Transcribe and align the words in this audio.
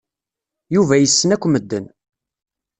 Yuba 0.75 0.95
yessen 0.97 1.33
akk 1.35 1.43
medden. 1.47 1.85